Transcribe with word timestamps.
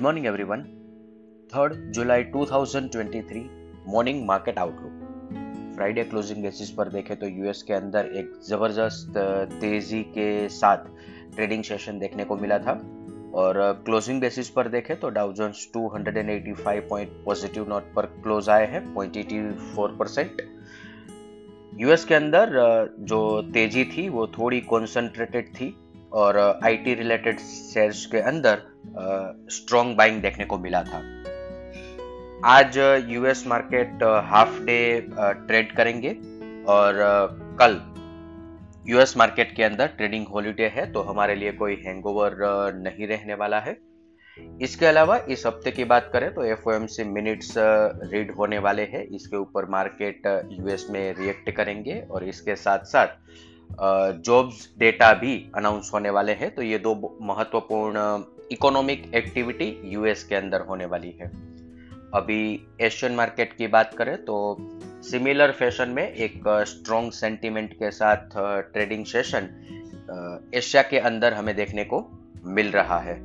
Good 0.00 0.04
morning 0.04 0.26
everyone 0.26 0.60
third 1.50 1.72
July 1.92 2.22
2023 2.24 3.40
morning 3.88 4.26
market 4.26 4.58
outlook 4.58 5.72
Friday 5.74 6.04
closing 6.04 6.42
basis 6.42 6.70
पर 6.70 6.88
देखें 6.88 7.16
तो 7.18 7.26
US 7.26 7.62
के 7.62 7.74
अंदर 7.74 8.06
एक 8.06 8.32
ज़बरदस्त 8.48 9.18
तेज़ी 9.60 10.02
के 10.02 10.48
साथ 10.48 10.76
ट्रेडिंग 11.34 11.64
सेशन 11.64 11.98
देखने 11.98 12.24
को 12.24 12.36
मिला 12.36 12.58
था। 12.58 12.72
और 13.34 13.82
क्लोजिंग 13.84 14.20
बेसिस 14.20 14.50
पर 14.50 14.68
देखें 14.68 15.00
तो 15.00 15.10
Dow 15.10 15.32
Jones 15.32 15.68
285 15.76 16.80
point 16.88 17.10
positive 17.24 17.68
note 17.68 17.92
पर 17.96 18.06
क्लोज 18.06 18.48
आए 18.48 18.66
हैं 18.66 18.82
पॉइंट 18.94 19.16
एटी 19.16 19.42
परसेंट 19.98 20.42
यूएस 21.80 22.04
के 22.04 22.14
अंदर 22.14 22.48
जो 23.00 23.20
तेज़ी 23.42 23.84
थी 23.84 24.08
वो 24.08 24.26
थोड़ी 24.38 24.60
कॉन्सेंट्रेटेड 24.60 25.54
थी। 25.54 25.74
और 26.12 26.38
आईटी 26.64 26.94
रिलेटेड 26.94 27.38
शेयर्स 27.40 28.04
के 28.06 28.18
अंदर 28.18 28.62
स्ट्रॉन्ग 29.50 29.96
बाइंग 29.96 30.20
देखने 30.22 30.44
को 30.44 30.58
मिला 30.58 30.82
था। 30.82 31.02
आज 32.48 32.78
US 33.08 33.46
market 33.46 34.02
half 34.26 34.60
day 34.60 34.80
trade 35.46 35.74
करेंगे 35.76 36.10
और 36.68 36.94
कल 37.60 37.80
यूएस 38.86 39.16
मार्केट 39.16 39.54
के 39.56 39.62
अंदर 39.62 39.86
ट्रेडिंग 39.86 40.26
हॉलीडे 40.26 40.66
है 40.74 40.90
तो 40.92 41.00
हमारे 41.02 41.34
लिए 41.34 41.52
कोई 41.52 41.74
हैंगओवर 41.86 42.36
नहीं 42.76 43.06
रहने 43.06 43.34
वाला 43.34 43.58
है। 43.60 43.76
इसके 44.62 44.86
अलावा 44.86 45.16
इस 45.28 45.46
हफ़्ते 45.46 45.70
की 45.70 45.84
बात 45.84 46.10
करें 46.12 46.32
तो 46.34 46.44
एफ़ 46.44 46.68
से 46.86 47.04
मिनट्स 47.04 47.54
रीड 47.58 48.30
होने 48.30 48.58
वाले 48.58 48.82
हैं। 48.82 49.02
इसके 49.06 49.36
ऊपर 49.36 49.68
मार्केट 49.70 50.26
यूएस 50.52 50.86
में 50.90 51.14
रिएक्ट 51.18 51.50
करेंगे 51.50 52.00
और 52.10 52.24
इसके 52.24 52.56
साथ 52.56 52.84
साथ 52.86 53.06
जॉब्स 54.26 54.74
डेटा 54.78 55.12
भी 55.12 55.50
अनाउंस 55.56 55.90
होने 55.94 56.10
वाले 56.10 56.32
हैं 56.32 56.54
तो 56.54 56.62
ये 56.62 56.78
दो 56.78 57.18
महत्वपूर्ण 57.22 58.24
इकोनॉमिक 58.52 59.14
एक्टिविटी 59.14 59.80
यूएस 59.84 60.24
के 60.24 60.34
अंदर 60.34 60.60
होने 60.60 60.86
वाली 60.86 61.10
है। 61.10 61.26
अभी 62.14 62.66
एशियन 62.80 63.12
मार्केट 63.12 63.52
की 63.52 63.66
बात 63.66 63.94
करें 63.94 64.16
तो 64.24 64.56
सिमिलर 65.02 65.52
फ़ैशन 65.52 65.88
में 65.88 66.12
एक 66.12 66.42
स्ट्रॉन्ग 66.48 67.12
सेंटीमेंट 67.12 67.72
के 67.72 67.90
साथ 67.90 68.30
ट्रेडिंग 68.72 69.04
सेशन 69.04 69.48
एशिया 70.54 70.82
के 70.82 70.98
अंदर 70.98 71.34
हमें 71.34 71.56
देखने 71.56 71.84
को 71.84 72.10
मिल 72.44 72.70
रहा 72.70 72.98
है 72.98 73.16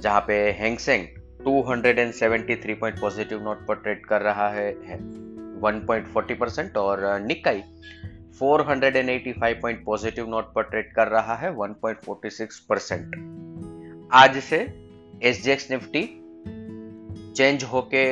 जहाँ 0.00 0.20
पे 0.20 0.50
Hang Seng 0.50 1.06
273 1.44 2.80
point 2.80 3.00
positive 3.00 3.42
note 3.42 3.66
पर 3.66 3.74
ट्रेड 3.74 4.06
कर 4.06 4.22
रहा 4.22 4.48
है, 4.48 4.68
है 4.84 4.98
1.40 5.60 6.38
परसेंट 6.38 6.76
और 6.76 7.20
निकाई 7.20 7.62
485 8.40 9.54
पॉइंट 9.62 9.84
पॉजिटिव 9.84 10.28
नोट 10.28 10.52
पर 10.54 10.62
ट्रेड 10.62 10.92
कर 10.92 11.08
रहा 11.08 11.34
है 11.34 11.50
1.46 11.56 12.58
परसेंट। 12.68 13.14
आज 14.12 14.38
से 14.42 14.58
एस 15.22 15.68
निफ्टी 15.70 16.02
चेंज 17.36 17.64
होके 17.64 18.04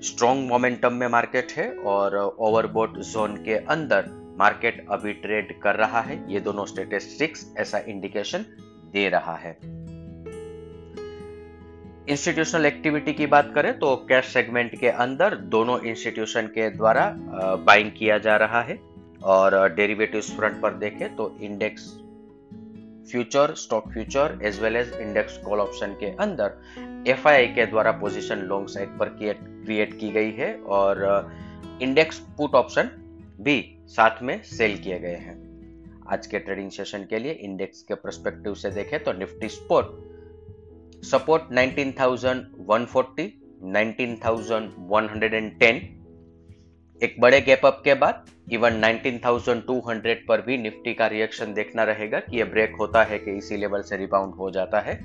स्ट्रॉन्ग 0.00 0.48
मोमेंटम 0.48 0.92
में 0.92 1.08
मार्केट 1.08 1.52
है 1.52 1.72
और 1.72 2.16
ओवरबोट 2.38 2.98
जोन 2.98 3.36
के 3.36 3.54
अंदर 3.54 4.04
मार्केट 4.38 4.86
अभी 4.90 5.12
ट्रेड 5.12 5.60
कर 5.60 5.74
रहा 5.74 6.00
है। 6.00 6.32
ये 6.32 6.40
दोनों 6.40 6.64
स्टेटिस्टिक्स 6.64 7.54
ऐसा 7.58 7.78
इंडिकेशन 7.78 8.44
दे 8.92 9.08
रहा 9.08 9.34
है। 9.36 9.56
इंस्टीट्यूशनल 12.08 12.66
एक्टिविटी 12.66 13.12
की 13.12 13.26
बात 13.26 13.52
करें 13.54 13.78
तो 13.78 13.94
कैश 14.08 14.24
सेगमेंट 14.24 14.78
के 14.80 14.88
अंदर 14.88 15.34
दोनों 15.54 15.78
इंस्टीट्यूशन 15.80 16.46
के 16.46 16.68
द्वारा 16.70 17.12
बाइंग 17.66 17.90
किया 17.98 18.18
जा 18.18 18.36
रहा 18.36 18.62
है 18.62 18.78
और 19.22 19.56
डेरिवेटिव 19.74 20.20
फ्रंट 20.20 20.60
पर 20.60 20.74
देखें 20.74 21.16
तो 21.16 21.36
index 21.40 21.84
future 23.10 23.54
stock 23.54 23.88
future 23.92 24.38
as 24.42 24.60
well 24.62 24.76
as 24.76 24.92
index 25.00 25.36
call 25.38 25.60
option 25.60 25.92
के 26.00 26.06
अंदर 26.16 27.04
एफआईआई 27.08 27.46
के 27.46 27.66
द्वारा 27.66 27.92
पोजीशन 27.92 28.38
लॉन्ग 28.44 28.68
साइड 28.68 28.98
पर 28.98 29.08
क्रिएट 29.20 29.98
की 30.00 30.10
गई 30.10 30.30
है 30.30 30.54
और 30.70 31.04
इंडेक्स 31.82 32.18
पुट 32.38 32.54
ऑप्शन 32.54 32.90
भी 33.40 33.78
साथ 33.88 34.22
में 34.22 34.40
सेल 34.42 34.76
किए 34.78 34.98
गए 34.98 35.16
हैं। 35.16 35.47
आज 36.12 36.26
के 36.26 36.38
ट्रेडिंग 36.38 36.70
सेशन 36.70 37.04
के 37.04 37.18
लिए 37.18 37.32
इंडेक्स 37.32 37.82
के 37.82 37.94
परस्पेक्टिव 37.94 38.54
से 38.54 38.70
देखें 38.70 39.04
तो 39.04 39.12
निफ्टी 39.12 39.48
स्पोर्ट 39.48 39.86
सपोर्ट 41.04 41.42
19,140 41.52 43.28
19,110 43.74 45.80
एक 47.02 47.16
बड़े 47.20 47.40
गैप 47.40 47.66
अप 47.66 47.80
के 47.84 47.94
बाद 47.94 48.24
इवन 48.52 48.80
19,200 48.80 50.16
पर 50.28 50.40
भी 50.40 50.58
निफ्टी 50.58 50.94
का 50.94 51.06
रिएक्शन 51.06 51.54
देखना 51.54 51.82
रहेगा 51.82 52.20
कि 52.20 52.36
ये 52.36 52.44
ब्रेक 52.44 52.72
होता 52.80 53.02
है 53.02 53.18
कि 53.18 53.30
इसी 53.30 53.56
लेवल 53.56 53.82
से 53.82 53.96
रिबाउंड 53.96 54.34
हो 54.34 54.50
जाता 54.50 54.80
है। 54.80 55.00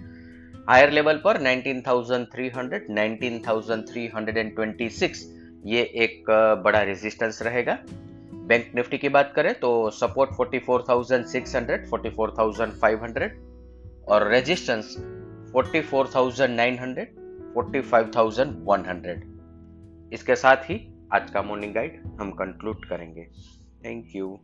हायर 0.69 0.91
लेवल 0.91 1.21
पर 1.25 1.41
19,300 1.41 2.89
19,326 2.89 5.33
ये 5.65 5.81
एक 6.03 6.23
बड़ा 6.63 6.81
रेजिस्टेंस 6.81 7.41
रहेगा। 7.41 7.79
बैंक 8.43 8.71
निफ्टी 8.75 8.97
की 8.97 9.09
बात 9.09 9.33
करें 9.35 9.59
तो 9.59 9.89
सपोर्ट 9.89 10.31
44,600 10.31 11.89
44,500 11.89 13.29
और 14.07 14.27
रेजिस्टेंस 14.27 14.95
44,900 15.55 17.05
45,100 17.55 19.21
इसके 20.13 20.35
साथ 20.35 20.69
ही 20.69 20.93
आज 21.13 21.31
का 21.31 21.41
मॉर्निंग 21.41 21.73
गाइड 21.73 22.03
हम 22.21 22.31
कंक्लूड 22.31 22.85
करेंगे। 22.85 23.27
Thank 23.85 24.15
you 24.15 24.39